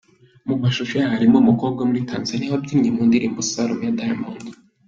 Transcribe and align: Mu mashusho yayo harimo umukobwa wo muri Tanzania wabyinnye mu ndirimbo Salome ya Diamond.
Mu 0.47 0.55
mashusho 0.61 0.93
yayo 0.95 1.11
harimo 1.13 1.37
umukobwa 1.39 1.79
wo 1.79 1.87
muri 1.89 2.07
Tanzania 2.11 2.51
wabyinnye 2.53 2.89
mu 2.95 3.01
ndirimbo 3.09 3.39
Salome 3.51 3.83
ya 3.85 3.95
Diamond. 3.99 4.41